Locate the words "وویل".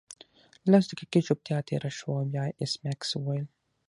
3.15-3.45